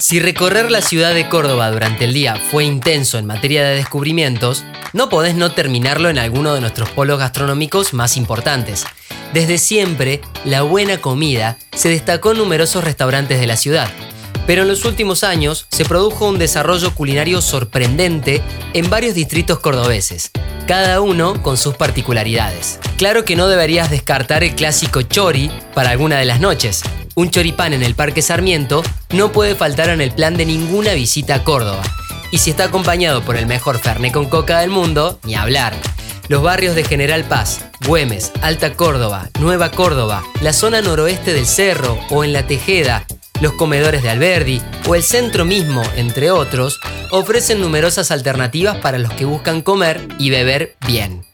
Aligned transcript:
Si 0.00 0.18
recorrer 0.18 0.70
la 0.70 0.80
ciudad 0.80 1.12
de 1.12 1.28
Córdoba 1.28 1.70
durante 1.70 2.06
el 2.06 2.14
día 2.14 2.36
fue 2.36 2.64
intenso 2.64 3.18
en 3.18 3.26
materia 3.26 3.62
de 3.62 3.76
descubrimientos, 3.76 4.64
no 4.94 5.10
podés 5.10 5.34
no 5.34 5.52
terminarlo 5.52 6.08
en 6.08 6.18
alguno 6.18 6.54
de 6.54 6.62
nuestros 6.62 6.88
polos 6.88 7.18
gastronómicos 7.18 7.92
más 7.92 8.16
importantes. 8.16 8.86
Desde 9.34 9.58
siempre, 9.58 10.22
la 10.46 10.62
buena 10.62 11.02
comida 11.02 11.58
se 11.76 11.90
destacó 11.90 12.32
en 12.32 12.38
numerosos 12.38 12.82
restaurantes 12.82 13.40
de 13.40 13.46
la 13.46 13.58
ciudad. 13.58 13.90
Pero 14.46 14.62
en 14.62 14.68
los 14.68 14.86
últimos 14.86 15.22
años 15.22 15.66
se 15.70 15.84
produjo 15.84 16.26
un 16.26 16.38
desarrollo 16.38 16.94
culinario 16.94 17.42
sorprendente 17.42 18.40
en 18.72 18.88
varios 18.88 19.14
distritos 19.14 19.60
cordobeses, 19.60 20.30
cada 20.66 21.02
uno 21.02 21.42
con 21.42 21.58
sus 21.58 21.74
particularidades. 21.74 22.80
Claro 22.96 23.26
que 23.26 23.36
no 23.36 23.48
deberías 23.48 23.90
descartar 23.90 24.44
el 24.44 24.54
clásico 24.54 25.02
chori 25.02 25.50
para 25.74 25.90
alguna 25.90 26.18
de 26.18 26.24
las 26.24 26.40
noches, 26.40 26.82
un 27.14 27.30
choripán 27.30 27.72
en 27.72 27.82
el 27.82 27.94
Parque 27.94 28.22
Sarmiento 28.22 28.82
no 29.10 29.32
puede 29.32 29.54
faltar 29.54 29.90
en 29.90 30.00
el 30.00 30.12
plan 30.12 30.36
de 30.36 30.46
ninguna 30.46 30.94
visita 30.94 31.36
a 31.36 31.44
Córdoba. 31.44 31.82
Y 32.32 32.38
si 32.38 32.50
está 32.50 32.64
acompañado 32.64 33.22
por 33.22 33.36
el 33.36 33.46
mejor 33.46 33.78
Fernet 33.78 34.12
con 34.12 34.26
coca 34.26 34.60
del 34.60 34.70
mundo, 34.70 35.18
ni 35.24 35.34
hablar. 35.34 35.74
Los 36.28 36.42
barrios 36.42 36.76
de 36.76 36.84
General 36.84 37.24
Paz, 37.24 37.64
Güemes, 37.86 38.30
Alta 38.40 38.74
Córdoba, 38.74 39.28
Nueva 39.40 39.72
Córdoba, 39.72 40.22
la 40.40 40.52
zona 40.52 40.80
noroeste 40.80 41.32
del 41.32 41.46
Cerro 41.46 41.98
o 42.10 42.22
en 42.22 42.32
La 42.32 42.46
Tejeda, 42.46 43.04
los 43.40 43.54
comedores 43.54 44.02
de 44.02 44.10
Alberdi 44.10 44.62
o 44.86 44.94
el 44.94 45.02
centro 45.02 45.44
mismo, 45.44 45.82
entre 45.96 46.30
otros, 46.30 46.78
ofrecen 47.10 47.60
numerosas 47.60 48.10
alternativas 48.10 48.76
para 48.76 48.98
los 48.98 49.12
que 49.14 49.24
buscan 49.24 49.62
comer 49.62 50.06
y 50.18 50.30
beber 50.30 50.76
bien. 50.86 51.24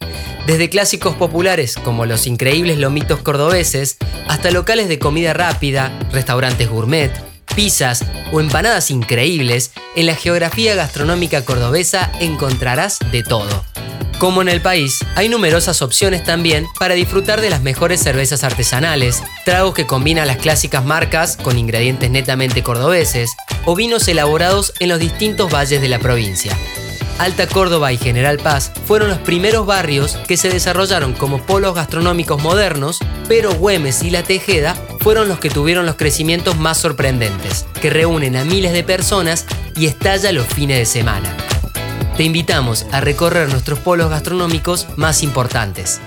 Desde 0.46 0.70
clásicos 0.70 1.16
populares 1.16 1.74
como 1.74 2.06
los 2.06 2.28
increíbles 2.28 2.78
lomitos 2.78 3.20
cordobeses, 3.20 3.96
hasta 4.28 4.52
locales 4.52 4.86
de 4.88 5.00
comida 5.00 5.32
rápida, 5.32 5.91
restaurantes 6.12 6.70
gourmet, 6.70 7.10
pizzas 7.56 8.05
o 8.30 8.41
empanadas 8.41 8.92
increíbles, 8.92 9.72
en 9.96 10.06
la 10.06 10.14
geografía 10.14 10.77
gastronómica 10.77 11.44
cordobesa 11.44 12.12
encontrarás 12.20 13.00
de 13.11 13.24
todo. 13.24 13.64
Como 14.20 14.41
en 14.41 14.48
el 14.48 14.62
país, 14.62 15.00
hay 15.17 15.28
numerosas 15.28 15.83
opciones 15.83 16.22
también 16.22 16.67
para 16.78 16.94
disfrutar 16.94 17.41
de 17.41 17.50
las 17.50 17.62
mejores 17.62 18.00
cervezas 18.00 18.44
artesanales, 18.44 19.22
tragos 19.44 19.74
que 19.74 19.86
combinan 19.86 20.28
las 20.28 20.39
clásicas 20.39 20.84
marcas 20.84 21.36
con 21.36 21.58
ingredientes 21.58 22.08
netamente 22.11 22.62
cordobeses, 22.62 23.30
o 23.64 23.74
vinos 23.74 24.06
elaborados 24.06 24.72
en 24.78 24.91
los 24.91 25.00
distintos 25.00 25.52
valles 25.52 25.80
de 25.80 25.89
la 25.89 25.98
provincia. 25.98 26.56
Alta 27.19 27.47
Córdoba 27.47 27.92
y 27.92 27.97
General 27.97 28.39
Paz 28.39 28.72
fueron 28.84 29.09
los 29.09 29.19
primeros 29.19 29.64
barrios 29.67 30.17
que 30.28 30.36
se 30.36 30.50
desarrollaron 30.50 31.14
como 31.14 31.41
polos 31.41 31.75
gastronómicos 31.75 32.42
modernos, 32.42 32.98
pero 33.27 33.55
Güemes 33.55 34.03
y 34.03 34.11
La 34.11 34.23
Tejeda 34.23 34.77
fueron 35.00 35.28
los 35.28 35.39
que 35.39 35.48
tuvieron 35.48 35.86
los 35.86 35.97
crecimientos 35.97 36.58
más 36.58 36.78
sorprendentes, 36.78 37.67
que 37.81 37.91
reúnen 37.91 38.36
a 38.36 38.45
miles 38.45 38.73
de 38.73 38.84
personas 38.84 39.47
y 39.77 39.86
estalla 39.86 40.31
los 40.33 40.47
fines 40.47 40.78
de 40.78 40.84
semana. 40.84 41.34
Te 42.17 42.25
invitamos 42.25 42.86
a 42.92 43.00
recorrer 43.00 43.48
nuestros 43.51 43.78
polos 43.78 44.11
gastronómicos 44.11 44.86
más 44.97 45.23
importantes. 45.23 46.01